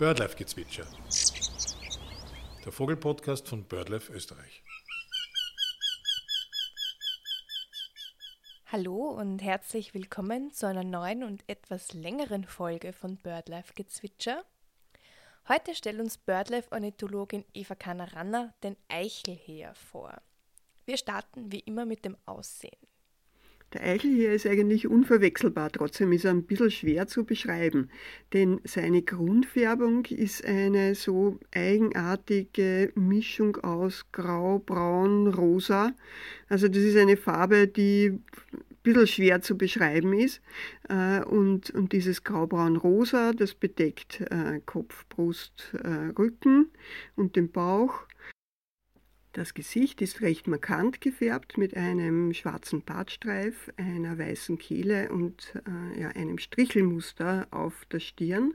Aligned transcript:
Birdlife-Gezwitscher. 0.00 0.86
Der 2.64 2.72
Vogelpodcast 2.72 3.46
von 3.46 3.64
BirdLife 3.64 4.10
Österreich. 4.10 4.62
Hallo 8.72 9.10
und 9.10 9.42
herzlich 9.42 9.92
willkommen 9.92 10.54
zu 10.54 10.66
einer 10.66 10.84
neuen 10.84 11.22
und 11.22 11.44
etwas 11.48 11.92
längeren 11.92 12.44
Folge 12.44 12.94
von 12.94 13.18
BirdLife 13.18 13.74
Gezwitscher. 13.74 14.42
Heute 15.50 15.74
stellt 15.74 16.00
uns 16.00 16.16
BirdLife-Ornithologin 16.16 17.44
Eva 17.52 17.74
Kanaranner 17.74 18.54
den 18.62 18.78
Eichelheer 18.88 19.74
vor. 19.74 20.22
Wir 20.86 20.96
starten 20.96 21.52
wie 21.52 21.60
immer 21.60 21.84
mit 21.84 22.06
dem 22.06 22.16
Aussehen. 22.24 22.89
Der 23.72 23.84
Eichel 23.84 24.10
hier 24.10 24.32
ist 24.32 24.46
eigentlich 24.46 24.88
unverwechselbar, 24.88 25.70
trotzdem 25.70 26.10
ist 26.12 26.24
er 26.24 26.32
ein 26.32 26.42
bisschen 26.42 26.72
schwer 26.72 27.06
zu 27.06 27.24
beschreiben, 27.24 27.88
denn 28.32 28.60
seine 28.64 29.02
Grundfärbung 29.02 30.06
ist 30.06 30.44
eine 30.44 30.96
so 30.96 31.38
eigenartige 31.54 32.90
Mischung 32.96 33.56
aus 33.58 34.06
Grau, 34.10 34.58
Braun, 34.58 35.28
Rosa. 35.28 35.92
Also 36.48 36.66
das 36.66 36.78
ist 36.78 36.96
eine 36.96 37.16
Farbe, 37.16 37.68
die 37.68 38.06
ein 38.52 38.64
bisschen 38.82 39.06
schwer 39.06 39.40
zu 39.40 39.56
beschreiben 39.56 40.14
ist. 40.14 40.40
Äh, 40.88 41.22
und, 41.22 41.70
und 41.70 41.92
dieses 41.92 42.24
Grau-Braun-Rosa, 42.24 43.32
das 43.32 43.54
bedeckt 43.54 44.20
äh, 44.32 44.60
Kopf, 44.66 45.06
Brust, 45.08 45.72
äh, 45.74 46.10
Rücken 46.18 46.70
und 47.14 47.36
den 47.36 47.52
Bauch. 47.52 48.06
Das 49.32 49.54
Gesicht 49.54 50.02
ist 50.02 50.22
recht 50.22 50.48
markant 50.48 51.00
gefärbt 51.00 51.56
mit 51.56 51.76
einem 51.76 52.34
schwarzen 52.34 52.82
Bartstreif, 52.82 53.72
einer 53.76 54.18
weißen 54.18 54.58
Kehle 54.58 55.10
und 55.12 55.54
äh, 55.66 56.00
ja, 56.00 56.08
einem 56.08 56.38
Strichelmuster 56.38 57.46
auf 57.52 57.84
der 57.86 58.00
Stirn. 58.00 58.54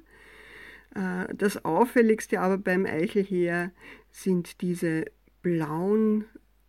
Äh, 0.94 1.34
das 1.34 1.64
auffälligste 1.64 2.42
aber 2.42 2.58
beim 2.58 2.86
Eichelheer 2.86 3.72
sind 4.12 4.62
diese 4.62 5.06
blauen 5.42 6.26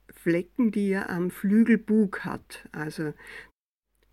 Flecken, 0.09 0.71
die 0.71 0.91
er 0.91 1.11
am 1.11 1.31
Flügelbug 1.31 2.25
hat. 2.25 2.69
Also 2.71 3.13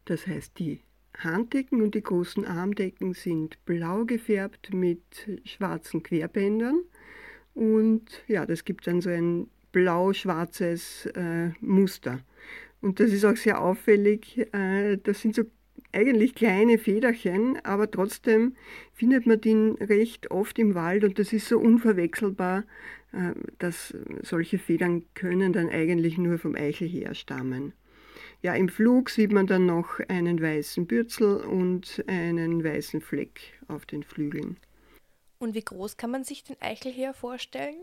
das 0.06 0.26
heißt, 0.26 0.58
die 0.58 0.82
Handdecken 1.20 1.84
und 1.84 1.94
die 1.94 2.02
großen 2.02 2.46
Armdecken 2.46 3.14
sind 3.14 3.64
blau 3.66 4.06
gefärbt 4.06 4.74
mit 4.74 5.30
schwarzen 5.46 6.02
Querbändern. 6.02 6.82
Und 7.54 8.24
ja, 8.28 8.48
das 8.48 8.66
gibt 8.66 8.88
dann 8.88 9.00
so 9.00 9.12
ein 9.12 9.52
blau-schwarzes 9.74 11.08
äh, 11.08 11.50
Muster. 11.60 12.22
Und 12.82 13.02
das 13.02 13.12
ist 13.12 13.26
auch 13.26 13.36
sehr 13.36 13.62
auffällig. 13.62 14.48
Äh, 14.54 14.98
das 15.04 15.22
sind 15.22 15.36
so 15.36 15.44
eigentlich 15.92 16.36
kleine 16.36 16.78
Federchen, 16.78 17.58
aber 17.64 17.92
trotzdem 17.92 18.56
findet 18.94 19.26
man 19.26 19.42
den 19.42 19.74
recht 19.76 20.32
oft 20.32 20.58
im 20.58 20.76
Wald 20.76 21.04
und 21.04 21.20
das 21.20 21.34
ist 21.34 21.48
so 21.48 21.60
unverwechselbar, 21.60 22.64
äh, 23.12 23.34
dass 23.60 23.94
solche 24.22 24.58
Federn 24.58 25.04
können 25.14 25.54
dann 25.54 25.70
eigentlich 25.70 26.18
nur 26.18 26.40
vom 26.40 26.56
Eichel 26.56 26.88
herstammen. 26.88 27.74
Ja, 28.42 28.54
im 28.56 28.68
Flug 28.68 29.10
sieht 29.10 29.32
man 29.32 29.48
dann 29.48 29.66
noch 29.66 30.00
einen 30.10 30.42
weißen 30.42 30.86
Bürzel 30.86 31.38
und 31.38 32.04
einen 32.08 32.64
weißen 32.64 33.00
Fleck 33.00 33.54
auf 33.68 33.86
den 33.86 34.04
Flügeln. 34.04 34.58
Und 35.40 35.54
wie 35.54 35.64
groß 35.64 35.96
kann 35.98 36.12
man 36.12 36.24
sich 36.24 36.44
den 36.44 36.62
Eichelheer 36.62 37.14
vorstellen? 37.14 37.78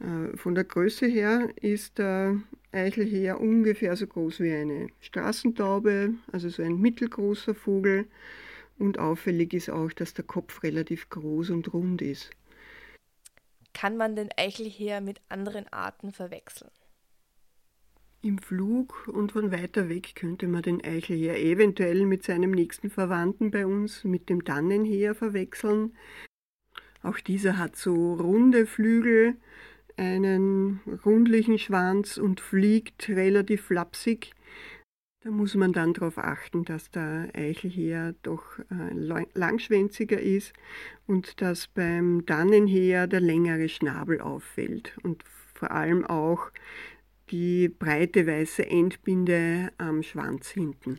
Äh, 0.00 0.36
von 0.36 0.54
der 0.54 0.64
Größe 0.64 1.06
her 1.06 1.50
ist 1.60 1.98
der 1.98 2.40
Eichelheer 2.72 3.40
ungefähr 3.40 3.96
so 3.96 4.06
groß 4.06 4.40
wie 4.40 4.52
eine 4.52 4.88
Straßentaube, 5.00 6.14
also 6.32 6.48
so 6.48 6.62
ein 6.62 6.80
mittelgroßer 6.80 7.54
Vogel. 7.54 8.06
Und 8.78 8.98
auffällig 8.98 9.52
ist 9.52 9.68
auch, 9.68 9.92
dass 9.92 10.14
der 10.14 10.24
Kopf 10.24 10.62
relativ 10.62 11.10
groß 11.10 11.50
und 11.50 11.72
rund 11.74 12.00
ist. 12.00 12.30
Kann 13.74 13.96
man 13.96 14.16
den 14.16 14.30
Eichelheer 14.36 15.00
mit 15.00 15.20
anderen 15.28 15.70
Arten 15.72 16.12
verwechseln? 16.12 16.70
Im 18.22 18.38
Flug 18.38 19.08
und 19.08 19.32
von 19.32 19.50
weiter 19.50 19.88
weg 19.88 20.14
könnte 20.14 20.46
man 20.46 20.62
den 20.62 20.84
Eichelheer 20.84 21.38
eventuell 21.38 22.04
mit 22.04 22.22
seinem 22.22 22.50
nächsten 22.50 22.90
Verwandten 22.90 23.50
bei 23.50 23.66
uns, 23.66 24.04
mit 24.04 24.28
dem 24.28 24.44
Tannenheer, 24.44 25.14
verwechseln. 25.14 25.96
Auch 27.02 27.18
dieser 27.18 27.56
hat 27.56 27.76
so 27.76 28.14
runde 28.14 28.66
Flügel, 28.66 29.36
einen 29.96 30.80
rundlichen 31.04 31.58
Schwanz 31.58 32.16
und 32.16 32.40
fliegt 32.40 33.08
relativ 33.08 33.62
flapsig. 33.62 34.32
Da 35.22 35.30
muss 35.30 35.54
man 35.54 35.74
dann 35.74 35.92
darauf 35.92 36.16
achten, 36.16 36.64
dass 36.64 36.90
der 36.90 37.28
Eichelheer 37.34 38.14
doch 38.22 38.58
äh, 38.70 39.26
langschwänziger 39.34 40.18
ist 40.18 40.54
und 41.06 41.42
dass 41.42 41.68
beim 41.68 42.24
Dannenheer 42.24 43.06
der 43.06 43.20
längere 43.20 43.68
Schnabel 43.68 44.20
auffällt 44.22 44.96
und 45.02 45.22
vor 45.54 45.72
allem 45.72 46.06
auch 46.06 46.50
die 47.30 47.68
breite 47.68 48.26
weiße 48.26 48.66
Endbinde 48.66 49.72
am 49.76 50.02
Schwanz 50.02 50.48
hinten. 50.48 50.98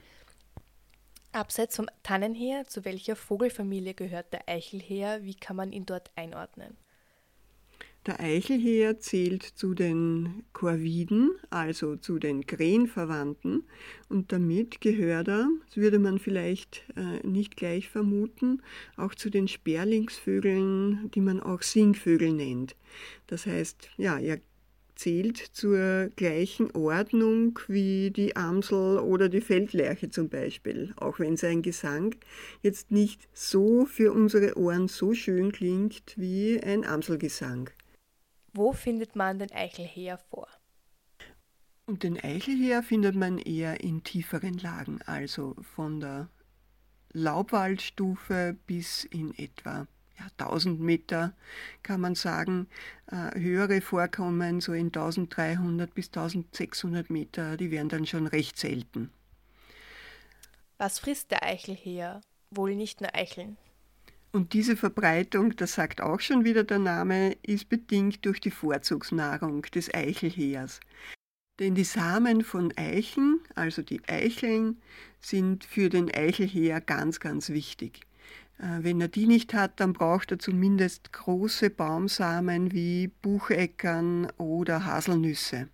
Abseits 1.31 1.77
vom 1.77 1.87
Tannenheer, 2.03 2.67
zu 2.67 2.85
welcher 2.85 3.15
Vogelfamilie 3.15 3.93
gehört 3.93 4.33
der 4.33 4.47
Eichelheer? 4.47 5.23
Wie 5.23 5.35
kann 5.35 5.55
man 5.55 5.71
ihn 5.71 5.85
dort 5.85 6.11
einordnen? 6.15 6.77
Der 8.07 8.19
Eichelheer 8.19 8.99
zählt 8.99 9.43
zu 9.43 9.75
den 9.75 10.43
Korviden, 10.53 11.35
also 11.51 11.95
zu 11.95 12.17
den 12.17 12.47
Krähenverwandten, 12.47 13.63
und 14.09 14.31
damit 14.31 14.81
gehört 14.81 15.27
er, 15.27 15.47
das 15.67 15.77
würde 15.77 15.99
man 15.99 16.17
vielleicht 16.17 16.83
äh, 16.95 17.25
nicht 17.27 17.55
gleich 17.55 17.89
vermuten, 17.89 18.63
auch 18.97 19.13
zu 19.13 19.29
den 19.29 19.47
Sperlingsvögeln, 19.47 21.11
die 21.13 21.21
man 21.21 21.41
auch 21.41 21.61
Singvögel 21.61 22.33
nennt. 22.33 22.75
Das 23.27 23.45
heißt, 23.45 23.91
ja, 23.97 24.17
er 24.17 24.39
zählt 24.95 25.37
zur 25.37 26.09
gleichen 26.15 26.71
Ordnung 26.71 27.59
wie 27.67 28.09
die 28.09 28.35
Amsel 28.35 28.97
oder 28.97 29.29
die 29.29 29.41
Feldlerche 29.41 30.09
zum 30.09 30.27
Beispiel, 30.27 30.91
auch 30.95 31.19
wenn 31.19 31.37
sein 31.37 31.61
Gesang 31.61 32.15
jetzt 32.63 32.89
nicht 32.89 33.29
so 33.31 33.85
für 33.85 34.11
unsere 34.11 34.57
Ohren 34.57 34.87
so 34.87 35.13
schön 35.13 35.51
klingt 35.51 36.15
wie 36.17 36.59
ein 36.63 36.83
Amselgesang. 36.83 37.69
Wo 38.53 38.73
findet 38.73 39.15
man 39.15 39.39
den 39.39 39.51
Eichelheer 39.51 40.17
vor? 40.17 40.47
Und 41.85 42.03
den 42.03 42.21
Eichelheer 42.21 42.83
findet 42.83 43.15
man 43.15 43.37
eher 43.37 43.81
in 43.81 44.03
tieferen 44.03 44.57
Lagen, 44.57 45.01
also 45.05 45.55
von 45.75 45.99
der 45.99 46.29
Laubwaldstufe 47.13 48.57
bis 48.65 49.03
in 49.03 49.37
etwa 49.37 49.87
ja, 50.17 50.27
1000 50.37 50.79
Meter, 50.79 51.33
kann 51.83 52.01
man 52.01 52.15
sagen. 52.15 52.67
Äh, 53.07 53.39
höhere 53.39 53.81
Vorkommen, 53.81 54.61
so 54.61 54.73
in 54.73 54.87
1300 54.87 55.93
bis 55.93 56.07
1600 56.07 57.09
Meter, 57.09 57.57
die 57.57 57.71
wären 57.71 57.89
dann 57.89 58.05
schon 58.05 58.27
recht 58.27 58.57
selten. 58.57 59.11
Was 60.77 60.99
frisst 60.99 61.31
der 61.31 61.43
Eichelheer? 61.43 62.21
Wohl 62.49 62.75
nicht 62.75 63.01
nur 63.01 63.13
Eicheln. 63.15 63.57
Und 64.31 64.53
diese 64.53 64.77
Verbreitung, 64.77 65.55
das 65.57 65.73
sagt 65.73 65.99
auch 65.99 66.21
schon 66.21 66.45
wieder 66.45 66.63
der 66.63 66.79
Name, 66.79 67.35
ist 67.43 67.67
bedingt 67.67 68.25
durch 68.25 68.39
die 68.39 68.51
Vorzugsnahrung 68.51 69.63
des 69.63 69.93
Eichelheers. 69.93 70.79
Denn 71.59 71.75
die 71.75 71.83
Samen 71.83 72.41
von 72.41 72.73
Eichen, 72.77 73.41
also 73.55 73.81
die 73.81 74.01
Eicheln, 74.07 74.81
sind 75.19 75.65
für 75.65 75.89
den 75.89 76.09
Eichelheer 76.09 76.79
ganz, 76.79 77.19
ganz 77.19 77.49
wichtig. 77.49 78.01
Äh, 78.57 78.83
wenn 78.83 79.01
er 79.01 79.09
die 79.09 79.27
nicht 79.27 79.53
hat, 79.53 79.79
dann 79.81 79.91
braucht 79.91 80.31
er 80.31 80.39
zumindest 80.39 81.11
große 81.11 81.69
Baumsamen 81.69 82.71
wie 82.71 83.09
Bucheckern 83.21 84.31
oder 84.37 84.85
Haselnüsse. 84.85 85.67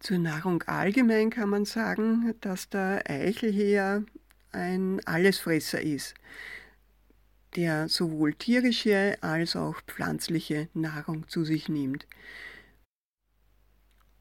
Zur 0.00 0.18
Nahrung 0.18 0.64
allgemein 0.64 1.30
kann 1.30 1.48
man 1.48 1.64
sagen, 1.64 2.34
dass 2.40 2.68
der 2.68 3.08
Eichelheer 3.08 4.02
ein 4.50 5.00
Allesfresser 5.06 5.80
ist 5.80 6.14
der 7.56 7.88
sowohl 7.88 8.34
tierische 8.34 9.16
als 9.20 9.56
auch 9.56 9.80
pflanzliche 9.86 10.68
Nahrung 10.74 11.28
zu 11.28 11.44
sich 11.44 11.68
nimmt. 11.68 12.06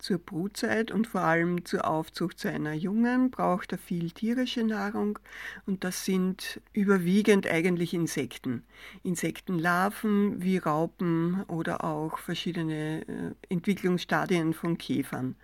Zur 0.01 0.17
Brutzeit 0.17 0.89
und 0.89 1.05
vor 1.05 1.21
allem 1.21 1.63
zur 1.63 1.87
Aufzucht 1.87 2.39
seiner 2.39 2.73
Jungen 2.73 3.29
braucht 3.29 3.71
er 3.71 3.77
viel 3.77 4.09
tierische 4.09 4.63
Nahrung 4.63 5.19
und 5.67 5.83
das 5.83 6.05
sind 6.05 6.59
überwiegend 6.73 7.45
eigentlich 7.45 7.93
Insekten. 7.93 8.63
Insektenlarven 9.03 10.41
wie 10.41 10.57
Raupen 10.57 11.43
oder 11.43 11.83
auch 11.83 12.17
verschiedene 12.17 13.01
äh, 13.07 13.53
Entwicklungsstadien 13.53 14.55
von 14.55 14.79
Käfern. 14.79 15.35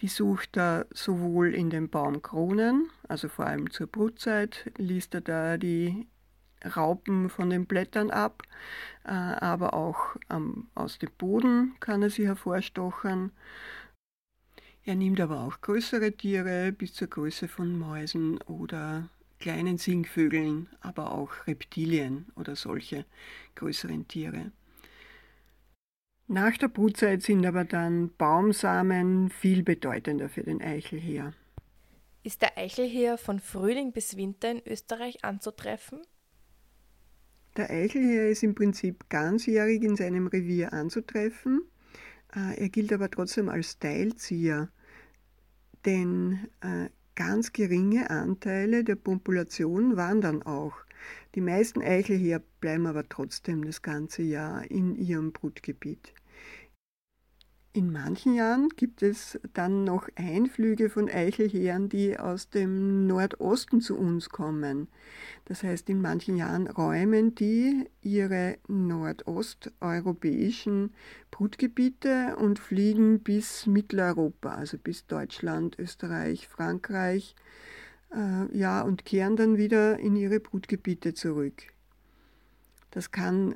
Die 0.00 0.08
sucht 0.08 0.56
er 0.56 0.86
sowohl 0.92 1.54
in 1.54 1.70
den 1.70 1.88
Baumkronen, 1.88 2.90
also 3.06 3.28
vor 3.28 3.46
allem 3.46 3.70
zur 3.70 3.86
Brutzeit, 3.86 4.72
liest 4.78 5.14
er 5.14 5.20
da 5.20 5.58
die 5.58 6.08
Raupen 6.64 7.28
von 7.28 7.50
den 7.50 7.66
Blättern 7.66 8.10
ab, 8.10 8.42
äh, 9.04 9.10
aber 9.10 9.74
auch 9.74 10.16
ähm, 10.30 10.68
aus 10.74 10.98
dem 10.98 11.10
Boden 11.18 11.74
kann 11.80 12.02
er 12.02 12.10
sie 12.10 12.26
hervorstochern. 12.26 13.32
Er 14.84 14.96
nimmt 14.96 15.20
aber 15.20 15.40
auch 15.40 15.60
größere 15.60 16.12
Tiere 16.12 16.72
bis 16.72 16.94
zur 16.94 17.08
Größe 17.08 17.46
von 17.46 17.78
Mäusen 17.78 18.40
oder 18.42 19.08
kleinen 19.38 19.78
Singvögeln, 19.78 20.68
aber 20.80 21.12
auch 21.12 21.46
Reptilien 21.46 22.26
oder 22.36 22.56
solche 22.56 23.04
größeren 23.54 24.08
Tiere. 24.08 24.52
Nach 26.28 26.56
der 26.56 26.68
Brutzeit 26.68 27.22
sind 27.22 27.44
aber 27.44 27.64
dann 27.64 28.10
Baumsamen 28.16 29.30
viel 29.30 29.62
bedeutender 29.62 30.28
für 30.28 30.42
den 30.42 30.62
Eichelheer. 30.62 31.34
Ist 32.22 32.40
der 32.42 32.56
Eichelheer 32.56 33.18
von 33.18 33.40
Frühling 33.40 33.92
bis 33.92 34.16
Winter 34.16 34.52
in 34.52 34.62
Österreich 34.64 35.24
anzutreffen? 35.24 36.00
Der 37.56 37.70
Eichelheer 37.70 38.30
ist 38.30 38.42
im 38.42 38.54
Prinzip 38.54 39.10
ganzjährig 39.10 39.82
in 39.82 39.94
seinem 39.94 40.26
Revier 40.26 40.72
anzutreffen. 40.72 41.62
Äh, 42.34 42.62
er 42.62 42.68
gilt 42.70 42.92
aber 42.94 43.10
trotzdem 43.10 43.50
als 43.50 43.78
Teilzieher, 43.78 44.70
denn 45.84 46.48
äh, 46.62 46.88
ganz 47.14 47.52
geringe 47.52 48.08
Anteile 48.08 48.84
der 48.84 48.96
Population 48.96 49.96
wandern 49.96 50.42
auch. 50.42 50.72
Die 51.34 51.42
meisten 51.42 51.82
Eichelheer 51.82 52.40
bleiben 52.60 52.86
aber 52.86 53.06
trotzdem 53.06 53.66
das 53.66 53.82
ganze 53.82 54.22
Jahr 54.22 54.70
in 54.70 54.94
ihrem 54.94 55.32
Brutgebiet. 55.32 56.14
In 57.74 57.90
manchen 57.90 58.34
Jahren 58.34 58.68
gibt 58.76 59.02
es 59.02 59.40
dann 59.54 59.84
noch 59.84 60.06
Einflüge 60.14 60.90
von 60.90 61.08
Eichelheeren, 61.08 61.88
die 61.88 62.18
aus 62.18 62.50
dem 62.50 63.06
Nordosten 63.06 63.80
zu 63.80 63.96
uns 63.96 64.28
kommen. 64.28 64.88
Das 65.46 65.62
heißt, 65.62 65.88
in 65.88 66.02
manchen 66.02 66.36
Jahren 66.36 66.66
räumen 66.66 67.34
die 67.34 67.88
ihre 68.02 68.58
nordosteuropäischen 68.68 70.92
Brutgebiete 71.30 72.36
und 72.36 72.58
fliegen 72.58 73.20
bis 73.20 73.66
Mitteleuropa, 73.66 74.54
also 74.54 74.76
bis 74.76 75.06
Deutschland, 75.06 75.78
Österreich, 75.78 76.48
Frankreich, 76.48 77.34
äh, 78.14 78.54
ja, 78.54 78.82
und 78.82 79.06
kehren 79.06 79.36
dann 79.36 79.56
wieder 79.56 79.98
in 79.98 80.14
ihre 80.14 80.40
Brutgebiete 80.40 81.14
zurück. 81.14 81.72
Das 82.90 83.12
kann 83.12 83.54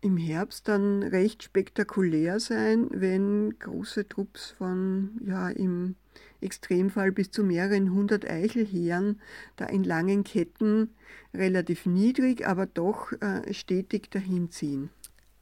im 0.00 0.16
Herbst 0.16 0.68
dann 0.68 1.02
recht 1.02 1.42
spektakulär 1.42 2.40
sein, 2.40 2.88
wenn 2.90 3.58
große 3.58 4.08
Trupps 4.08 4.50
von, 4.50 5.20
ja, 5.24 5.48
im 5.50 5.96
Extremfall 6.40 7.12
bis 7.12 7.30
zu 7.30 7.42
mehreren 7.42 7.92
hundert 7.92 8.28
Eichelheeren 8.28 9.20
da 9.56 9.66
in 9.66 9.84
langen 9.84 10.22
Ketten 10.22 10.94
relativ 11.34 11.86
niedrig, 11.86 12.46
aber 12.46 12.66
doch 12.66 13.12
äh, 13.20 13.52
stetig 13.52 14.10
dahinziehen. 14.10 14.90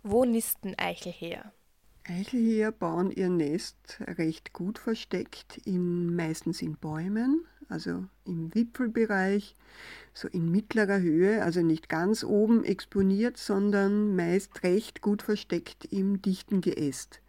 Wo 0.02 0.24
nisten 0.24 0.74
Eichelheer? 0.76 1.52
Eichelheer 2.06 2.70
bauen 2.70 3.10
ihr 3.10 3.30
Nest 3.30 3.98
recht 4.00 4.52
gut 4.52 4.78
versteckt, 4.78 5.56
in, 5.64 6.14
meistens 6.14 6.60
in 6.60 6.76
Bäumen, 6.76 7.46
also 7.68 8.04
im 8.24 8.54
Wipfelbereich, 8.54 9.56
so 10.12 10.28
in 10.28 10.50
mittlerer 10.50 11.00
Höhe, 11.00 11.42
also 11.42 11.60
nicht 11.62 11.88
ganz 11.88 12.24
oben 12.24 12.64
exponiert, 12.64 13.36
sondern 13.36 14.14
meist 14.16 14.62
recht 14.62 15.00
gut 15.00 15.22
versteckt 15.22 15.84
im 15.86 16.22
dichten 16.22 16.60
Geäst. 16.60 17.20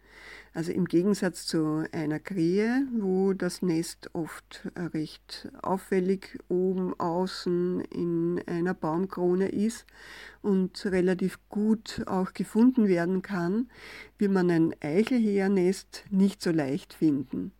Also 0.54 0.72
im 0.72 0.86
Gegensatz 0.86 1.46
zu 1.46 1.84
einer 1.92 2.18
Krähe, 2.18 2.86
wo 2.98 3.34
das 3.34 3.60
Nest 3.60 4.08
oft 4.14 4.66
recht 4.94 5.48
auffällig 5.60 6.38
oben 6.48 6.98
außen 6.98 7.82
in 7.82 8.42
einer 8.46 8.72
Baumkrone 8.72 9.48
ist 9.48 9.84
und 10.40 10.86
relativ 10.86 11.38
gut 11.50 12.02
auch 12.06 12.32
gefunden 12.32 12.88
werden 12.88 13.20
kann, 13.20 13.68
wird 14.16 14.32
man 14.32 14.50
ein 14.50 14.74
Eichelheernest 14.80 16.04
nicht 16.08 16.40
so 16.40 16.52
leicht 16.52 16.94
finden. 16.94 17.52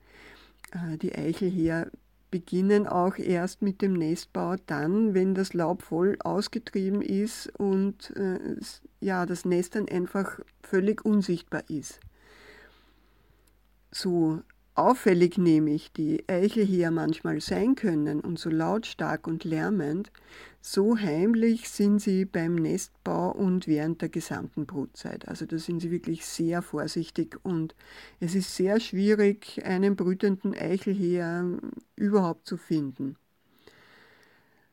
Äh, 0.72 0.96
die 0.96 1.14
Eichelheer 1.14 1.90
beginnen 2.30 2.86
auch 2.86 3.18
erst 3.18 3.62
mit 3.62 3.82
dem 3.82 3.94
Nestbau 3.94 4.56
dann, 4.66 5.14
wenn 5.14 5.34
das 5.34 5.54
Laub 5.54 5.82
voll 5.82 6.16
ausgetrieben 6.20 7.02
ist 7.02 7.48
und 7.58 8.14
äh, 8.16 8.56
ja, 9.00 9.26
das 9.26 9.44
Nest 9.44 9.74
dann 9.74 9.88
einfach 9.88 10.40
völlig 10.62 11.04
unsichtbar 11.04 11.62
ist. 11.68 12.00
So 13.90 14.42
auffällig 14.76 15.38
nämlich 15.38 15.92
die 15.92 16.24
Eichel 16.28 16.64
hier 16.64 16.90
manchmal 16.90 17.40
sein 17.40 17.74
können 17.74 18.20
und 18.20 18.38
so 18.38 18.50
lautstark 18.50 19.26
und 19.26 19.44
lärmend, 19.44 20.12
so 20.60 20.98
heimlich 20.98 21.68
sind 21.68 22.00
sie 22.00 22.24
beim 22.24 22.56
Nestbau 22.56 23.30
und 23.30 23.66
während 23.66 24.02
der 24.02 24.08
gesamten 24.08 24.66
Brutzeit. 24.66 25.28
Also 25.28 25.46
da 25.46 25.58
sind 25.58 25.80
sie 25.80 25.90
wirklich 25.90 26.26
sehr 26.26 26.60
vorsichtig 26.60 27.38
und 27.42 27.74
es 28.20 28.34
ist 28.34 28.54
sehr 28.56 28.80
schwierig, 28.80 29.64
einen 29.64 29.96
brütenden 29.96 30.54
Eichelheer 30.54 31.58
überhaupt 31.94 32.46
zu 32.46 32.56
finden. 32.56 33.16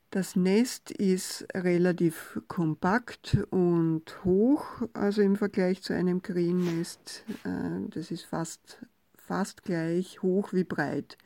Das 0.10 0.36
Nest 0.36 0.92
ist 0.92 1.48
relativ 1.56 2.40
kompakt 2.48 3.38
und 3.50 4.04
hoch, 4.24 4.66
also 4.94 5.24
im 5.24 5.36
Vergleich 5.36 5.82
zu 5.82 5.94
einem 5.94 6.22
Krähennest. 6.22 7.24
Äh, 7.44 7.90
das 7.90 8.12
ist 8.12 8.26
fast 8.26 8.78
fast 9.26 9.64
gleich 9.64 10.22
hoch 10.22 10.54
wie 10.54 10.64
breit, 10.64 11.18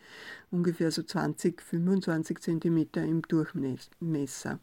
ungefähr 0.52 0.92
so 0.92 1.04
20, 1.04 1.62
25 1.62 2.40
cm 2.40 2.88
im 2.96 3.22
Durchmesser. 3.24 4.60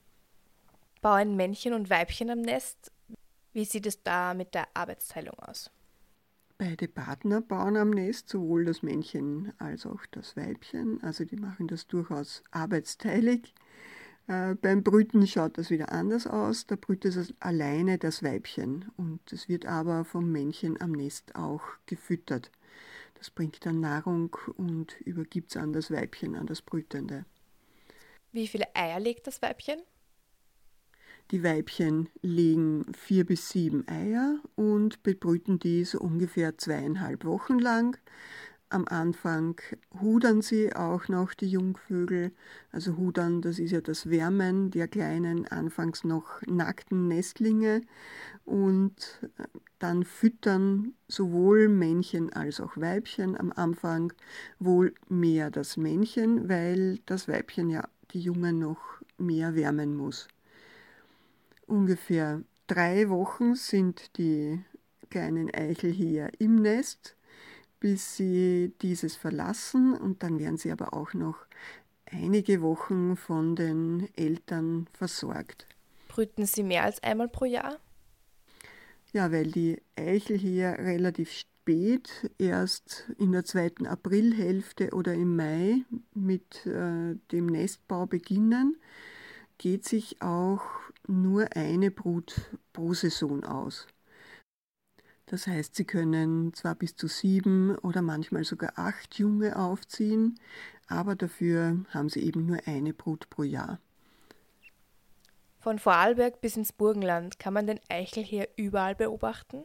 Bauen 1.00 1.36
Männchen 1.36 1.74
und 1.74 1.90
Weibchen 1.90 2.30
am 2.30 2.40
Nest? 2.40 2.90
Wie 3.52 3.64
sieht 3.64 3.86
es 3.86 4.02
da 4.02 4.34
mit 4.34 4.54
der 4.54 4.68
Arbeitsteilung 4.74 5.38
aus? 5.38 5.70
Beide 6.56 6.88
Partner 6.88 7.40
bauen 7.40 7.76
am 7.76 7.90
Nest, 7.90 8.28
sowohl 8.28 8.64
das 8.64 8.82
Männchen 8.82 9.52
als 9.58 9.86
auch 9.86 10.06
das 10.12 10.36
Weibchen. 10.36 11.02
Also 11.02 11.24
die 11.24 11.36
machen 11.36 11.66
das 11.66 11.86
durchaus 11.88 12.42
arbeitsteilig. 12.52 13.54
Äh, 14.28 14.54
beim 14.54 14.82
Brüten 14.82 15.26
schaut 15.26 15.58
das 15.58 15.70
wieder 15.70 15.92
anders 15.92 16.26
aus. 16.26 16.66
Da 16.66 16.76
brütet 16.76 17.16
es 17.16 17.34
alleine 17.40 17.98
das 17.98 18.22
Weibchen 18.22 18.90
und 18.96 19.20
es 19.32 19.48
wird 19.48 19.66
aber 19.66 20.04
vom 20.04 20.30
Männchen 20.30 20.80
am 20.80 20.92
Nest 20.92 21.34
auch 21.34 21.62
gefüttert. 21.86 22.50
Das 23.24 23.30
bringt 23.30 23.64
dann 23.64 23.80
Nahrung 23.80 24.36
und 24.58 25.00
übergibt 25.00 25.48
es 25.48 25.56
an 25.56 25.72
das 25.72 25.90
Weibchen, 25.90 26.34
an 26.34 26.46
das 26.46 26.60
Brütende. 26.60 27.24
Wie 28.32 28.46
viele 28.46 28.66
Eier 28.76 29.00
legt 29.00 29.26
das 29.26 29.40
Weibchen? 29.40 29.80
Die 31.30 31.42
Weibchen 31.42 32.10
legen 32.20 32.84
vier 32.92 33.24
bis 33.24 33.48
sieben 33.48 33.88
Eier 33.88 34.42
und 34.56 35.02
bebrüten 35.02 35.58
die 35.58 35.84
so 35.84 36.00
ungefähr 36.00 36.58
zweieinhalb 36.58 37.24
Wochen 37.24 37.58
lang. 37.58 37.98
Am 38.74 38.88
Anfang 38.88 39.54
hudern 40.00 40.42
sie 40.42 40.74
auch 40.74 41.06
noch 41.06 41.32
die 41.32 41.46
Jungvögel. 41.46 42.32
Also 42.72 42.96
hudern, 42.96 43.40
das 43.40 43.60
ist 43.60 43.70
ja 43.70 43.80
das 43.80 44.10
Wärmen 44.10 44.72
der 44.72 44.88
kleinen, 44.88 45.46
anfangs 45.46 46.02
noch 46.02 46.42
nackten 46.44 47.06
Nestlinge. 47.06 47.82
Und 48.44 49.20
äh, 49.38 49.44
dann 49.78 50.02
füttern 50.02 50.94
sowohl 51.06 51.68
Männchen 51.68 52.32
als 52.32 52.60
auch 52.60 52.76
Weibchen 52.76 53.38
am 53.38 53.52
Anfang 53.52 54.12
wohl 54.58 54.92
mehr 55.08 55.52
das 55.52 55.76
Männchen, 55.76 56.48
weil 56.48 56.98
das 57.06 57.28
Weibchen 57.28 57.70
ja 57.70 57.84
die 58.10 58.22
Jungen 58.22 58.58
noch 58.58 58.80
mehr 59.18 59.54
wärmen 59.54 59.96
muss. 59.96 60.26
Ungefähr 61.68 62.42
drei 62.66 63.08
Wochen 63.08 63.54
sind 63.54 64.18
die 64.18 64.64
kleinen 65.10 65.54
Eichel 65.54 65.92
hier 65.92 66.28
im 66.40 66.56
Nest 66.56 67.14
bis 67.84 68.16
sie 68.16 68.72
dieses 68.80 69.14
verlassen 69.14 69.92
und 69.92 70.22
dann 70.22 70.38
werden 70.38 70.56
sie 70.56 70.72
aber 70.72 70.94
auch 70.94 71.12
noch 71.12 71.36
einige 72.06 72.62
Wochen 72.62 73.14
von 73.14 73.56
den 73.56 74.08
Eltern 74.16 74.86
versorgt. 74.94 75.66
Brüten 76.08 76.46
sie 76.46 76.62
mehr 76.62 76.84
als 76.84 77.02
einmal 77.02 77.28
pro 77.28 77.44
Jahr? 77.44 77.76
Ja, 79.12 79.30
weil 79.30 79.52
die 79.52 79.82
Eichel 79.96 80.38
hier 80.38 80.78
relativ 80.78 81.30
spät, 81.30 82.30
erst 82.38 83.04
in 83.18 83.32
der 83.32 83.44
zweiten 83.44 83.86
Aprilhälfte 83.86 84.94
oder 84.94 85.12
im 85.12 85.36
Mai 85.36 85.82
mit 86.14 86.64
äh, 86.64 87.16
dem 87.32 87.46
Nestbau 87.48 88.06
beginnen, 88.06 88.78
geht 89.58 89.84
sich 89.84 90.22
auch 90.22 90.62
nur 91.06 91.54
eine 91.54 91.90
Brut 91.90 92.34
pro 92.72 92.94
Saison 92.94 93.44
aus. 93.44 93.86
Das 95.26 95.46
heißt, 95.46 95.74
sie 95.74 95.84
können 95.84 96.52
zwar 96.52 96.74
bis 96.74 96.96
zu 96.96 97.08
sieben 97.08 97.76
oder 97.78 98.02
manchmal 98.02 98.44
sogar 98.44 98.72
acht 98.76 99.18
Junge 99.18 99.56
aufziehen, 99.56 100.38
aber 100.86 101.16
dafür 101.16 101.84
haben 101.90 102.08
sie 102.10 102.20
eben 102.20 102.46
nur 102.46 102.58
eine 102.66 102.92
Brut 102.92 103.30
pro 103.30 103.42
Jahr. 103.42 103.80
Von 105.60 105.78
Vorarlberg 105.78 106.42
bis 106.42 106.58
ins 106.58 106.72
Burgenland 106.72 107.38
kann 107.38 107.54
man 107.54 107.66
den 107.66 107.80
Eichelheer 107.88 108.48
überall 108.56 108.94
beobachten? 108.94 109.64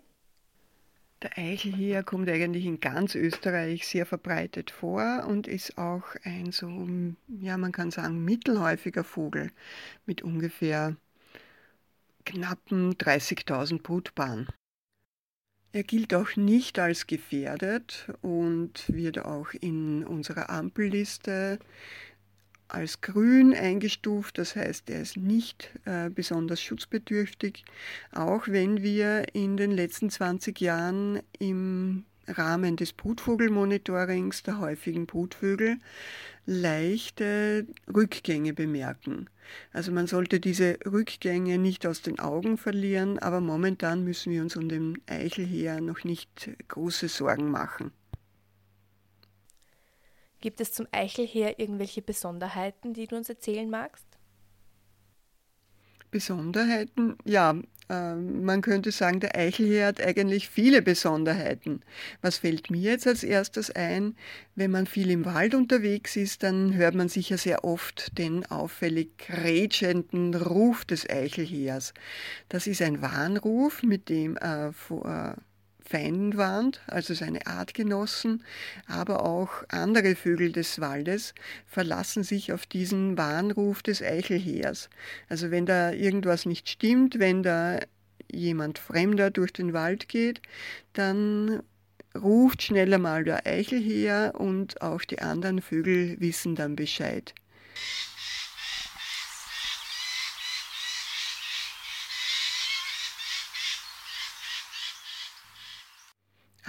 Der 1.21 1.37
Eichelheer 1.37 2.03
kommt 2.03 2.29
eigentlich 2.29 2.65
in 2.65 2.79
ganz 2.79 3.13
Österreich 3.13 3.85
sehr 3.85 4.05
verbreitet 4.05 4.71
vor 4.71 5.25
und 5.27 5.49
ist 5.49 5.77
auch 5.77 6.15
ein 6.23 6.53
so, 6.53 6.87
ja, 7.27 7.57
man 7.57 7.73
kann 7.73 7.91
sagen, 7.91 8.23
mittelhäufiger 8.23 9.03
Vogel 9.03 9.51
mit 10.05 10.21
ungefähr 10.21 10.95
knappen 12.25 12.93
30.000 12.93 13.81
Brutpaaren. 13.81 14.47
Er 15.71 15.83
gilt 15.83 16.15
auch 16.15 16.35
nicht 16.35 16.79
als 16.79 17.05
gefährdet 17.05 18.07
und 18.21 18.85
wird 18.87 19.19
auch 19.19 19.49
in 19.53 20.03
unserer 20.03 20.49
Ampelliste 20.49 21.59
als 22.67 23.01
grün 23.01 23.53
eingestuft, 23.53 24.37
das 24.37 24.55
heißt, 24.55 24.89
er 24.89 25.01
ist 25.01 25.17
nicht 25.17 25.71
äh, 25.85 26.09
besonders 26.09 26.61
schutzbedürftig, 26.61 27.65
auch 28.11 28.47
wenn 28.47 28.83
wir 28.83 29.25
in 29.33 29.57
den 29.57 29.71
letzten 29.71 30.09
20 30.09 30.59
Jahren 30.61 31.19
im 31.39 32.05
Rahmen 32.29 32.75
des 32.75 32.93
Brutvogelmonitorings 32.93 34.43
der 34.43 34.59
häufigen 34.59 35.05
Brutvögel 35.05 35.79
leichte 36.45 37.67
Rückgänge 37.93 38.53
bemerken. 38.53 39.29
Also 39.71 39.91
man 39.91 40.07
sollte 40.07 40.39
diese 40.39 40.77
Rückgänge 40.85 41.57
nicht 41.57 41.85
aus 41.85 42.01
den 42.01 42.19
Augen 42.19 42.57
verlieren, 42.57 43.19
aber 43.19 43.39
momentan 43.41 44.03
müssen 44.03 44.31
wir 44.31 44.41
uns 44.41 44.55
um 44.55 44.69
den 44.69 45.01
Eichelheer 45.07 45.81
noch 45.81 46.03
nicht 46.03 46.49
große 46.67 47.07
Sorgen 47.07 47.51
machen. 47.51 47.91
Gibt 50.41 50.61
es 50.61 50.71
zum 50.71 50.87
Eichelheer 50.91 51.59
irgendwelche 51.59 52.01
Besonderheiten, 52.01 52.93
die 52.93 53.07
du 53.07 53.17
uns 53.17 53.29
erzählen 53.29 53.69
magst? 53.69 54.08
Besonderheiten? 56.11 57.15
Ja, 57.25 57.55
äh, 57.89 58.15
man 58.15 58.61
könnte 58.61 58.91
sagen, 58.91 59.19
der 59.19 59.35
Eichelheer 59.35 59.87
hat 59.87 60.01
eigentlich 60.01 60.49
viele 60.49 60.81
Besonderheiten. 60.81 61.81
Was 62.21 62.39
fällt 62.39 62.69
mir 62.69 62.79
jetzt 62.79 63.07
als 63.07 63.23
erstes 63.23 63.71
ein? 63.71 64.15
Wenn 64.55 64.71
man 64.71 64.85
viel 64.85 65.09
im 65.09 65.25
Wald 65.25 65.55
unterwegs 65.55 66.15
ist, 66.15 66.43
dann 66.43 66.75
hört 66.75 66.95
man 66.95 67.09
sicher 67.09 67.37
sehr 67.37 67.63
oft 67.63 68.17
den 68.17 68.45
auffällig 68.45 69.17
krätschenden 69.17 70.35
Ruf 70.35 70.85
des 70.85 71.09
Eichelheers. 71.09 71.93
Das 72.47 72.67
ist 72.67 72.81
ein 72.81 73.01
Warnruf, 73.01 73.83
mit 73.83 74.09
dem 74.09 74.37
er 74.37 74.73
vor 74.73 75.35
Feinden 75.89 76.37
warnt, 76.37 76.81
also 76.85 77.15
seine 77.15 77.47
Artgenossen, 77.47 78.43
aber 78.87 79.25
auch 79.25 79.63
andere 79.69 80.15
Vögel 80.15 80.51
des 80.51 80.79
Waldes 80.79 81.33
verlassen 81.65 82.23
sich 82.23 82.53
auf 82.53 82.67
diesen 82.67 83.17
Warnruf 83.17 83.81
des 83.81 84.03
Eichelheers. 84.03 84.89
Also 85.29 85.49
wenn 85.49 85.65
da 85.65 85.91
irgendwas 85.91 86.45
nicht 86.45 86.69
stimmt, 86.69 87.17
wenn 87.17 87.41
da 87.41 87.79
jemand 88.31 88.77
Fremder 88.77 89.31
durch 89.31 89.51
den 89.51 89.73
Wald 89.73 90.07
geht, 90.09 90.41
dann 90.93 91.63
ruft 92.15 92.61
schneller 92.61 92.99
mal 92.99 93.23
der 93.23 93.47
Eichelheer 93.47 94.33
und 94.37 94.81
auch 94.83 95.01
die 95.01 95.19
anderen 95.19 95.59
Vögel 95.59 96.19
wissen 96.19 96.53
dann 96.53 96.75
Bescheid. 96.75 97.33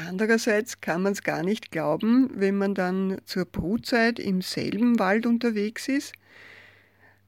Andererseits 0.08 0.80
kann 0.80 1.02
man 1.02 1.12
es 1.12 1.22
gar 1.22 1.42
nicht 1.42 1.70
glauben, 1.70 2.30
wenn 2.34 2.56
man 2.56 2.74
dann 2.74 3.20
zur 3.24 3.44
Brutzeit 3.44 4.18
im 4.18 4.42
selben 4.42 4.98
Wald 4.98 5.26
unterwegs 5.26 5.88
ist, 5.88 6.12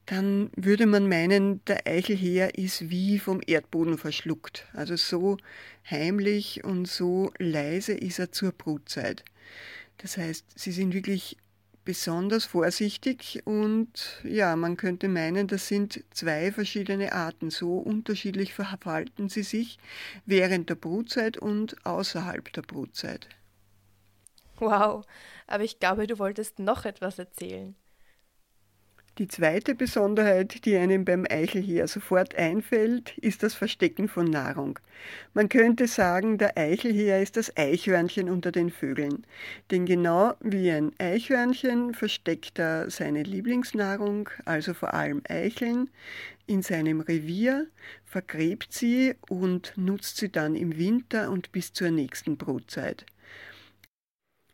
dann 0.07 0.50
würde 0.57 0.87
man 0.87 1.09
meinen, 1.09 1.64
der 1.67 1.87
Eichelheer 1.87 2.59
ist 2.59 2.91
wie 2.91 3.19
vom 3.19 3.41
Erdboden 3.47 3.99
verschluckt. 3.99 4.67
Also 4.73 4.97
so 4.97 5.37
heimlich 5.88 6.64
und 6.64 6.87
so 6.87 7.33
leise 7.38 7.93
ist 7.93 8.19
er 8.19 8.33
zur 8.33 8.52
Brutzeit. 8.52 9.25
Das 9.99 10.17
heißt, 10.17 10.45
sie 10.55 10.73
sind 10.73 10.95
wirklich 10.95 11.37
besonders 11.85 12.45
vorsichtig 12.45 13.43
und 13.45 14.21
ja, 14.25 14.57
man 14.57 14.77
könnte 14.77 15.09
meinen, 15.09 15.49
das 15.49 15.69
sind 15.69 16.05
zwei 16.11 16.53
verschiedene 16.53 17.12
Arten. 17.12 17.51
So 17.51 17.79
unterschiedlich 17.79 18.55
verhalten 18.55 19.29
sie 19.29 19.43
sich 19.43 19.79
während 20.25 20.69
der 20.71 20.77
Brutzeit 20.77 21.37
und 21.37 21.85
außerhalb 21.85 22.53
der 22.53 22.62
Brutzeit. 22.62 23.29
Wow, 24.57 25.05
aber 25.47 25.65
ich 25.65 25.81
glaube, 25.81 26.07
du 26.07 26.19
wolltest 26.19 26.59
noch 26.59 26.85
etwas 26.85 27.19
erzählen. 27.19 27.75
Die 29.19 29.28
zweite 29.28 29.75
Besonderheit, 29.75 30.64
die 30.64 30.75
einem 30.75 31.04
beim 31.04 31.26
Eichelheer 31.28 31.87
sofort 31.87 32.35
einfällt, 32.35 33.19
ist 33.19 33.42
das 33.42 33.52
Verstecken 33.52 34.09
von 34.09 34.25
Nahrung. 34.25 34.78
Man 35.35 35.50
könnte 35.50 35.87
sagen, 35.87 36.38
der 36.38 36.57
Eichelheer 36.57 37.21
ist 37.21 37.37
das 37.37 37.54
Eichhörnchen 37.54 38.31
unter 38.31 38.50
den 38.52 38.71
Vögeln. 38.71 39.26
Denn 39.71 39.85
genau 39.85 40.33
wie 40.40 40.71
ein 40.71 40.92
Eichhörnchen 40.99 41.92
versteckt 41.92 42.59
er 42.59 42.88
seine 42.88 43.23
Lieblingsnahrung, 43.23 44.31
also 44.47 44.73
vor 44.73 44.95
allem 44.95 45.21
Eicheln, 45.28 45.90
in 46.47 46.62
seinem 46.62 47.02
Revier, 47.02 47.66
vergräbt 48.07 48.73
sie 48.73 49.14
und 49.28 49.75
nutzt 49.76 50.16
sie 50.16 50.31
dann 50.31 50.54
im 50.54 50.78
Winter 50.78 51.31
und 51.31 51.52
bis 51.52 51.75
zur 51.75 51.90
nächsten 51.90 52.38
Brutzeit. 52.38 53.04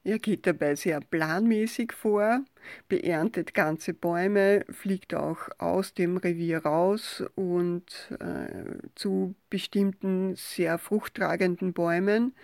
Er 0.04 0.18
geht 0.18 0.46
dabei 0.46 0.74
sehr 0.74 1.00
planmäßig 1.00 1.92
vor, 1.92 2.40
beerntet 2.88 3.52
ganze 3.52 3.94
Bäume, 3.94 4.64
fliegt 4.70 5.14
auch 5.14 5.48
aus 5.58 5.92
dem 5.92 6.16
Revier 6.16 6.64
raus 6.64 7.22
und 7.34 8.10
äh, 8.20 8.78
zu 8.94 9.34
bestimmten 9.50 10.34
sehr 10.36 10.78
fruchttragenden 10.78 11.72
Bäumen 11.72 12.34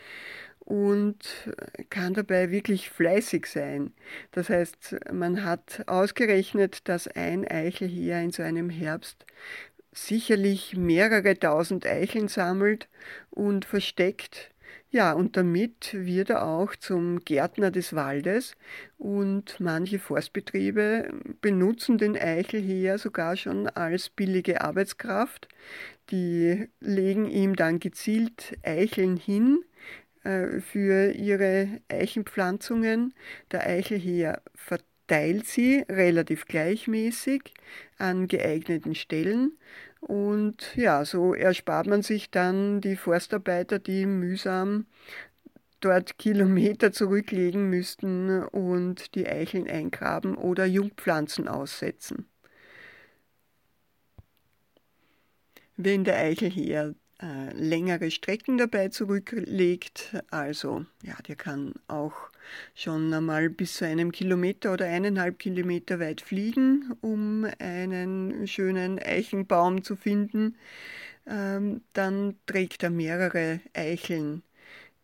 und 0.65 1.53
kann 1.91 2.15
dabei 2.15 2.51
wirklich 2.51 2.91
fleißig 2.91 3.47
sein. 3.47 3.93
Das 4.33 4.49
heißt, 4.49 4.97
man 5.13 5.45
hat 5.45 5.85
ausgerechnet, 5.87 6.89
dass 6.89 7.07
ein 7.09 7.47
Eichel 7.47 7.89
hier 7.89 8.19
in 8.21 8.31
so 8.31 8.43
einem 8.43 8.71
Herbst 8.71 9.27
sicherlich 9.93 10.77
mehrere 10.77 11.39
tausend 11.39 11.87
Eicheln 11.87 12.29
sammelt 12.29 12.89
und 13.31 13.65
versteckt 13.65 14.51
ja, 14.95 15.13
und 15.13 15.37
damit 15.37 15.93
wird 15.93 16.31
er 16.31 16.47
auch 16.47 16.77
zum 16.77 17.19
Gärtner 17.25 17.73
des 17.73 17.97
Waldes 17.97 18.55
und 18.97 19.59
manche 19.59 19.99
Forstbetriebe 19.99 21.09
benutzen 21.41 21.99
den 21.99 22.17
Eichel 22.17 22.61
hier 22.61 22.99
sogar 22.99 23.37
schon 23.37 23.67
als 23.67 24.09
billige 24.09 24.61
Arbeitskraft. 24.61 25.49
Die 26.11 26.69
legen 26.79 27.29
ihm 27.29 27.57
dann 27.57 27.81
gezielt 27.81 28.57
Eicheln 28.63 29.17
hin 29.17 29.65
äh, 30.23 30.61
für 30.61 31.11
ihre 31.11 31.81
Eichenpflanzungen. 31.89 33.15
Der 33.51 33.67
Eichel 33.67 33.99
hier 33.99 34.43
verteilt 34.55 35.47
sie 35.47 35.85
relativ 35.89 36.47
gleichmäßig 36.47 37.53
an 37.99 38.29
geeigneten 38.29 38.95
Stellen 38.95 39.59
und 40.07 40.77
ja, 40.77 41.05
so 41.05 41.35
erspart 41.35 41.87
man 41.87 42.03
sich 42.03 42.31
dann 42.31 42.81
die 42.81 42.97
Forstarbeiter, 42.97 43.79
die 43.79 44.07
mühsam 44.07 44.87
dort 45.81 46.19
Kilometer 46.19 46.93
zurücklegen 46.93 47.71
müssten 47.71 48.43
und 48.45 49.15
die 49.15 49.27
Eicheln 49.29 49.69
eingraben 49.69 50.37
oder 50.37 50.67
Jungpflanzen 50.67 51.49
aussetzen. 51.49 52.27
Wenn 55.77 56.05
der 56.05 56.17
Eichelheer 56.19 56.95
äh, 57.23 57.53
längere 57.53 58.11
Strecken 58.11 58.59
dabei 58.59 58.89
zurücklegt. 58.89 60.17
Also 60.31 60.85
ja, 61.03 61.15
der 61.27 61.37
kann 61.37 61.75
auch 61.87 62.15
schon 62.75 63.13
einmal 63.15 63.51
bis 63.51 63.75
zu 63.75 63.87
einem 63.87 64.13
Kilometer 64.13 64.73
oder 64.73 64.87
eineinhalb 64.87 65.39
Kilometer 65.39 66.01
weit 66.01 66.21
fliegen, 66.21 66.95
um 67.01 67.47
einen 67.59 68.47
schönen 68.47 68.99
Eichenbaum 68.99 69.85
zu 69.85 69.97
finden. 69.97 70.57
Ähm, 71.27 71.83
dann 71.93 72.37
trägt 72.47 72.83
er 72.83 72.91
mehrere 72.91 73.61
Eicheln 73.73 74.43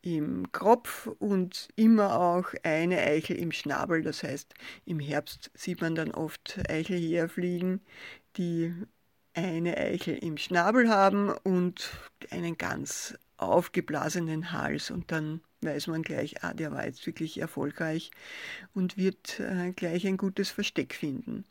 im 0.03 0.51
Kropf 0.53 1.07
und 1.19 1.69
immer 1.77 2.19
auch 2.19 2.53
eine 2.63 2.99
Eichel 2.99 3.37
im 3.37 3.53
Schnabel. 3.53 4.03
Das 4.03 4.23
heißt, 4.23 4.55
im 4.87 4.99
Herbst 4.99 5.51
sieht 5.55 5.81
man 5.81 5.95
dann 5.95 6.11
oft 6.11 6.59
Eichel 6.69 6.99
herfliegen, 6.99 7.81
die 8.37 8.75
eine 9.35 9.77
Eichel 9.77 10.17
im 10.19 10.37
Schnabel 10.37 10.89
haben 10.89 11.31
und 11.31 11.91
einen 12.31 12.59
ganz 12.59 13.19
aufgeblasenen 13.37 14.53
Hals 14.53 14.91
und 14.91 15.11
dann 15.13 15.41
weiß 15.63 15.89
man 15.89 16.03
gleich, 16.03 16.43
ah, 16.43 16.55
der 16.55 16.73
war 16.73 16.87
jetzt 16.87 17.07
wirklich 17.07 17.39
erfolgreich 17.39 18.11
und 18.75 18.97
wird 18.97 19.41
äh, 19.41 19.73
gleich 19.73 20.07
ein 20.07 20.17
gutes 20.17 20.51
Versteck 20.51 20.95
finden. 20.95 21.45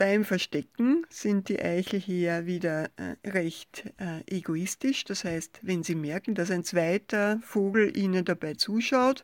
Beim 0.00 0.24
Verstecken 0.24 1.04
sind 1.10 1.50
die 1.50 1.60
Eichel 1.60 2.00
hier 2.00 2.46
wieder 2.46 2.88
äh, 2.96 3.16
recht 3.28 3.84
äh, 3.98 4.22
egoistisch. 4.34 5.04
Das 5.04 5.24
heißt, 5.24 5.60
wenn 5.60 5.82
sie 5.82 5.94
merken, 5.94 6.34
dass 6.34 6.50
ein 6.50 6.64
zweiter 6.64 7.38
Vogel 7.42 7.94
ihnen 7.94 8.24
dabei 8.24 8.54
zuschaut, 8.54 9.22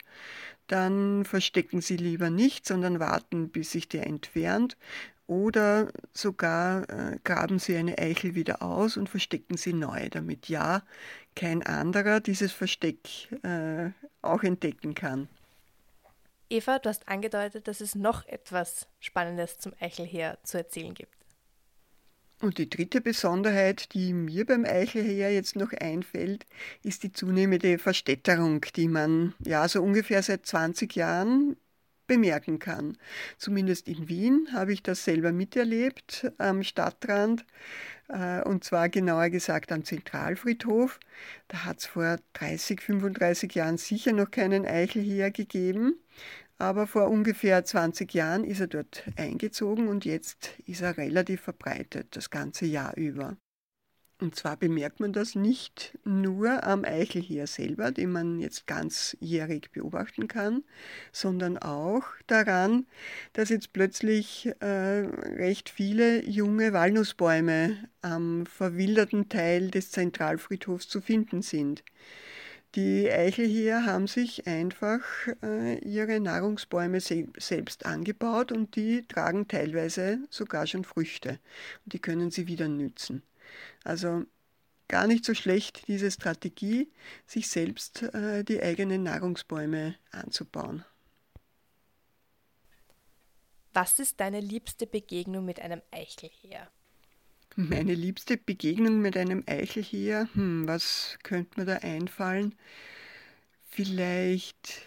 dann 0.66 1.24
verstecken 1.24 1.80
sie 1.80 1.96
lieber 1.96 2.28
nicht, 2.28 2.66
sondern 2.66 3.00
warten, 3.00 3.48
bis 3.48 3.72
sich 3.72 3.88
der 3.88 4.06
entfernt 4.06 4.76
oder 5.26 5.92
sogar 6.12 6.88
äh, 6.88 7.18
graben 7.24 7.58
sie 7.58 7.76
eine 7.76 7.98
Eichel 7.98 8.34
wieder 8.34 8.62
aus 8.62 8.96
und 8.96 9.08
verstecken 9.08 9.56
sie 9.56 9.72
neu, 9.72 10.08
damit 10.08 10.48
ja 10.48 10.82
kein 11.34 11.62
anderer 11.62 12.20
dieses 12.20 12.52
Versteck 12.52 13.32
äh, 13.42 13.90
auch 14.22 14.42
entdecken 14.42 14.94
kann. 14.94 15.28
Eva, 16.48 16.78
du 16.78 16.88
hast 16.88 17.08
angedeutet, 17.08 17.66
dass 17.66 17.80
es 17.80 17.94
noch 17.94 18.24
etwas 18.26 18.86
Spannendes 19.00 19.58
zum 19.58 19.72
Eichelheer 19.80 20.38
zu 20.44 20.58
erzählen 20.58 20.94
gibt. 20.94 21.16
Und 22.40 22.58
die 22.58 22.68
dritte 22.68 23.00
Besonderheit, 23.00 23.94
die 23.94 24.12
mir 24.12 24.44
beim 24.44 24.64
Eichelheer 24.64 25.32
jetzt 25.32 25.56
noch 25.56 25.72
einfällt, 25.72 26.46
ist 26.82 27.02
die 27.02 27.10
zunehmende 27.10 27.78
Verstädterung, 27.78 28.60
die 28.76 28.88
man 28.88 29.34
ja 29.44 29.66
so 29.68 29.82
ungefähr 29.82 30.22
seit 30.22 30.44
20 30.44 30.94
Jahren 30.94 31.56
bemerken 32.06 32.58
kann. 32.58 32.96
Zumindest 33.38 33.88
in 33.88 34.08
Wien 34.08 34.48
habe 34.52 34.72
ich 34.72 34.82
das 34.82 35.04
selber 35.04 35.32
miterlebt 35.32 36.30
am 36.38 36.62
Stadtrand 36.62 37.44
äh, 38.08 38.42
und 38.42 38.64
zwar 38.64 38.88
genauer 38.88 39.30
gesagt 39.30 39.72
am 39.72 39.84
Zentralfriedhof. 39.84 41.00
Da 41.48 41.64
hat 41.64 41.78
es 41.78 41.86
vor 41.86 42.18
30, 42.34 42.80
35 42.80 43.54
Jahren 43.54 43.78
sicher 43.78 44.12
noch 44.12 44.30
keinen 44.30 44.66
Eichelheer 44.66 45.30
gegeben, 45.30 45.98
aber 46.58 46.86
vor 46.86 47.08
ungefähr 47.08 47.64
20 47.64 48.14
Jahren 48.14 48.44
ist 48.44 48.60
er 48.60 48.68
dort 48.68 49.04
eingezogen 49.16 49.88
und 49.88 50.04
jetzt 50.04 50.58
ist 50.66 50.82
er 50.82 50.96
relativ 50.96 51.42
verbreitet 51.42 52.16
das 52.16 52.30
ganze 52.30 52.66
Jahr 52.66 52.96
über. 52.96 53.36
Und 54.18 54.34
zwar 54.34 54.56
bemerkt 54.56 54.98
man 54.98 55.12
das 55.12 55.34
nicht 55.34 55.98
nur 56.04 56.64
am 56.64 56.86
Eichelheer 56.86 57.46
selber, 57.46 57.90
den 57.90 58.12
man 58.12 58.40
jetzt 58.40 58.66
ganzjährig 58.66 59.70
beobachten 59.72 60.26
kann, 60.26 60.64
sondern 61.12 61.58
auch 61.58 62.02
daran, 62.26 62.86
dass 63.34 63.50
jetzt 63.50 63.74
plötzlich 63.74 64.50
äh, 64.60 65.06
recht 65.36 65.68
viele 65.68 66.24
junge 66.26 66.72
Walnussbäume 66.72 67.76
am 68.00 68.46
verwilderten 68.46 69.28
Teil 69.28 69.70
des 69.70 69.90
Zentralfriedhofs 69.90 70.88
zu 70.88 71.02
finden 71.02 71.42
sind. 71.42 71.84
Die 72.74 73.10
Eichelheer 73.10 73.84
haben 73.84 74.06
sich 74.06 74.46
einfach 74.46 75.00
äh, 75.42 75.78
ihre 75.78 76.20
Nahrungsbäume 76.20 77.00
se 77.00 77.26
selbst 77.38 77.84
angebaut 77.84 78.50
und 78.50 78.76
die 78.76 79.06
tragen 79.06 79.46
teilweise 79.46 80.20
sogar 80.30 80.66
schon 80.66 80.84
Früchte. 80.84 81.38
Und 81.84 81.92
die 81.92 81.98
können 81.98 82.30
sie 82.30 82.46
wieder 82.48 82.68
nützen. 82.68 83.22
Also 83.84 84.24
gar 84.88 85.06
nicht 85.06 85.24
so 85.24 85.34
schlecht, 85.34 85.88
diese 85.88 86.10
Strategie, 86.10 86.90
sich 87.26 87.48
selbst 87.48 88.02
äh, 88.02 88.44
die 88.44 88.62
eigenen 88.62 89.02
Nahrungsbäume 89.02 89.96
anzubauen. 90.10 90.84
Was 93.72 93.98
ist 93.98 94.20
deine 94.20 94.40
liebste 94.40 94.86
Begegnung 94.86 95.44
mit 95.44 95.60
einem 95.60 95.82
Eichelheer? 95.90 96.70
Meine 97.56 97.94
liebste 97.94 98.36
Begegnung 98.36 99.00
mit 99.00 99.16
einem 99.16 99.42
Eichelheer, 99.46 100.28
hm, 100.34 100.66
was 100.66 101.18
könnte 101.22 101.60
mir 101.60 101.66
da 101.66 101.76
einfallen? 101.76 102.54
Vielleicht 103.68 104.85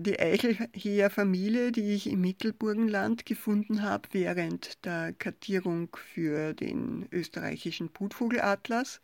die 0.00 0.18
Eichelheer-Familie, 0.18 1.72
die 1.72 1.94
ich 1.94 2.08
im 2.08 2.20
Mittelburgenland 2.20 3.24
gefunden 3.24 3.82
habe 3.82 4.08
während 4.12 4.84
der 4.84 5.12
Kartierung 5.12 5.88
für 6.14 6.54
den 6.54 7.06
österreichischen 7.12 7.88
Brutvogelatlas. 7.88 9.00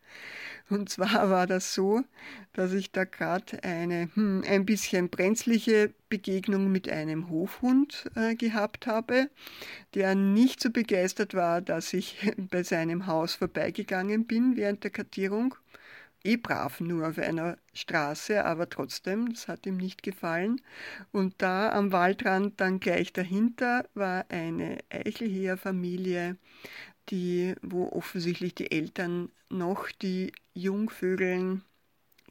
Und 0.69 0.89
zwar 0.89 1.31
war 1.31 1.47
das 1.47 1.75
so, 1.75 2.03
dass 2.53 2.73
ich 2.73 2.91
da 2.91 3.05
gerade 3.05 3.63
eine 3.63 4.09
hm, 4.15 4.45
ein 4.49 4.67
bisschen 4.67 5.09
brenzliche 5.09 5.93
Begegnung 6.09 6.71
mit 6.71 6.89
einem 6.89 7.29
Hofhund 7.29 8.11
äh, 8.15 8.35
gehabt 8.35 8.87
habe, 8.87 9.31
der 9.95 10.15
nicht 10.15 10.61
so 10.61 10.71
begeistert 10.71 11.35
war, 11.35 11.61
dass 11.61 11.93
ich 11.93 12.33
bei 12.51 12.63
seinem 12.63 13.07
Haus 13.07 13.35
vorbeigegangen 13.35 14.27
bin 14.27 14.57
während 14.57 14.85
der 14.85 14.91
Kartierung 14.91 15.55
eh 16.27 16.37
brav 16.37 16.81
nur 16.81 17.09
auf 17.09 17.19
einer 17.19 17.57
Straße, 17.73 18.45
aber 18.45 18.69
trotzdem, 18.69 19.33
das 19.33 19.49
hat 19.49 19.67
ihm 19.67 19.77
nicht 19.77 20.03
gefallen. 20.03 20.61
Und 21.13 21.35
da 21.39 21.71
am 21.71 21.93
Waldrand 21.93 22.61
dann 22.61 22.81
gleich 22.81 23.13
dahinter 23.13 23.89
war 23.95 24.27
eine 24.29 24.79
Eichelheer-Familie, 24.91 26.37
die, 27.11 27.55
wo 27.63 27.89
offensichtlich 27.89 28.55
die 28.55 28.71
Eltern 28.71 29.31
noch 29.49 29.91
die 29.91 30.33
Jungvögeln 30.55 31.63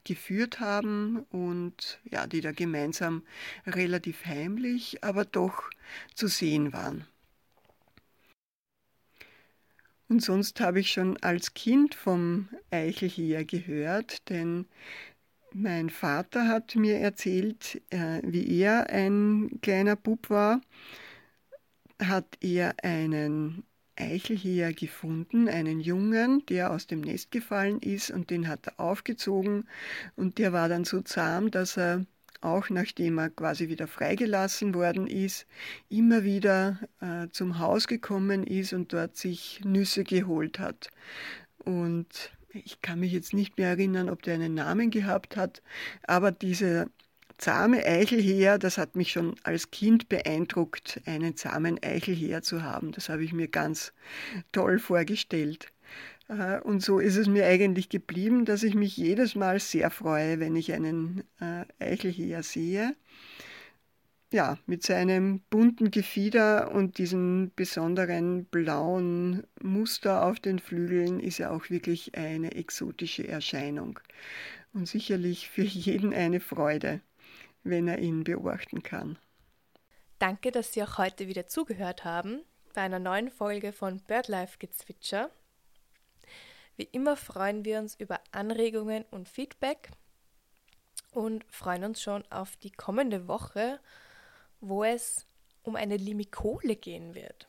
geführt 0.04 0.60
haben 0.60 1.26
und 1.32 2.00
ja, 2.04 2.28
die 2.28 2.42
da 2.42 2.52
gemeinsam 2.52 3.24
relativ 3.66 4.26
heimlich, 4.26 5.04
aber 5.04 5.26
doch 5.26 5.70
zu 6.14 6.28
sehen 6.28 6.74
waren. 6.74 7.08
Und 10.08 10.22
sonst 10.22 10.60
habe 10.62 10.80
ich 10.80 10.92
schon 10.92 11.18
als 11.18 11.54
Kind 11.54 11.96
vom 11.96 12.48
Eichelheer 12.70 13.44
gehört, 13.44 14.30
denn 14.30 14.68
mein 15.54 15.90
Vater 15.90 16.48
hat 16.48 16.76
mir 16.76 16.98
erzählt, 17.00 17.82
äh, 17.90 18.22
wie 18.24 18.60
er 18.60 18.90
ein 18.90 19.60
kleiner 19.62 19.96
Bub 19.96 20.30
war, 20.30 20.62
hat 22.00 22.38
er 22.42 22.76
einen 22.84 23.64
Eichelheer 23.96 24.74
gefunden, 24.74 25.48
einen 25.48 25.80
Jungen, 25.80 26.46
der 26.48 26.72
aus 26.72 26.88
dem 26.88 27.02
Nest 27.02 27.32
gefallen 27.32 27.80
ist 27.80 28.12
und 28.12 28.30
den 28.30 28.48
hat 28.48 28.68
er 28.68 28.80
aufgezogen. 28.80 29.68
Und 30.16 30.38
der 30.38 30.52
war 30.54 30.68
dann 30.68 30.84
so 30.84 31.02
zahm, 31.02 31.52
dass 31.52 31.78
er 31.78 32.06
auch 32.46 32.70
nachdem 32.70 33.18
er 33.18 33.30
quasi 33.30 33.70
wieder 33.70 33.88
freigelassen 33.88 34.74
worden 34.74 35.08
ist, 35.08 35.48
immer 35.90 36.24
wieder 36.24 36.80
äh, 37.02 37.28
zum 37.32 37.60
Haus 37.60 37.88
gekommen 37.88 38.46
ist 38.46 38.74
und 38.74 38.94
dort 38.94 39.18
sich 39.18 39.62
Nüsse 39.66 40.04
geholt 40.04 40.60
hat. 40.60 40.90
Und 41.58 42.32
ich 42.54 42.82
kann 42.82 43.00
mich 43.00 43.12
jetzt 43.12 43.34
nicht 43.34 43.58
mehr 43.58 43.70
erinnern, 43.70 44.10
ob 44.10 44.22
der 44.24 44.36
einen 44.36 44.54
Namen 44.54 44.92
gehabt 44.92 45.36
hat, 45.36 45.62
aber 46.04 46.32
dieser 46.32 46.88
zahme 47.38 47.86
Eichelheer, 47.86 48.58
das 48.58 48.78
hat 48.78 48.96
mich 48.96 49.12
schon 49.12 49.36
als 49.44 49.72
Kind 49.72 50.08
beeindruckt, 50.08 51.02
einen 51.06 51.36
zahmen 51.36 51.82
Eichelheer 51.84 52.42
zu 52.42 52.64
haben. 52.64 52.92
Das 52.94 53.10
habe 53.10 53.24
ich 53.24 53.34
mir 53.34 53.48
ganz 53.48 53.94
toll 54.52 54.80
vorgestellt. 54.80 55.68
Äh, 56.28 56.60
und 56.60 56.82
so 56.84 57.00
ist 57.00 57.18
es 57.18 57.28
mir 57.28 57.46
eigentlich 57.46 57.90
geblieben, 57.90 58.46
dass 58.46 58.64
ich 58.64 58.76
mich 58.76 58.98
jedes 58.98 59.36
Mal 59.36 59.60
sehr 59.60 59.90
freue, 59.90 60.40
wenn 60.40 60.56
ich 60.56 60.74
einen 60.74 61.24
äh, 61.40 61.66
Eichelheer 61.80 62.44
sehe. 62.44 62.96
Ja, 64.32 64.58
mit 64.66 64.84
seinem 64.84 65.40
bunten 65.50 65.92
Gefieder 65.92 66.72
und 66.74 66.98
diesem 66.98 67.52
besonderen 67.56 68.46
blauen 68.46 69.44
Muster 69.62 70.26
auf 70.26 70.40
den 70.40 70.60
Flügeln 70.60 71.20
ist 71.20 71.40
er 71.40 71.52
auch 71.52 71.70
wirklich 71.70 72.18
eine 72.18 72.54
exotische 72.56 73.28
Erscheinung. 73.28 74.00
Und 74.74 74.88
sicherlich 74.88 75.50
für 75.50 75.62
jeden 75.62 76.14
eine 76.14 76.42
Freude, 76.42 77.02
wenn 77.64 77.88
er 77.88 78.00
ihn 78.00 78.24
beobachten 78.24 78.84
kann. 78.84 79.18
Danke, 80.20 80.52
dass 80.52 80.74
Sie 80.74 80.84
auch 80.84 80.98
heute 80.98 81.28
wieder 81.28 81.48
zugehört 81.48 82.04
haben 82.04 82.42
bei 82.74 82.82
einer 82.82 83.00
neuen 83.00 83.30
Folge 83.30 83.72
von 83.72 84.02
BirdLife 84.02 84.58
Gezwitscher. 84.60 85.30
Wie 86.78 86.90
immer 86.92 87.16
freuen 87.16 87.64
wir 87.64 87.80
uns 87.80 87.96
über 87.96 88.20
Anregungen 88.32 89.06
und 89.12 89.30
Feedback 89.30 89.92
und 91.12 91.46
freuen 91.50 91.86
uns 91.86 92.02
schon 92.02 92.30
auf 92.32 92.58
die 92.58 92.72
kommende 92.72 93.28
Woche, 93.28 93.80
wo 94.60 94.84
es 94.84 95.26
um 95.64 95.76
eine 95.76 95.98
Limikole 95.98 96.76
gehen 96.76 97.16
wird. 97.16 97.48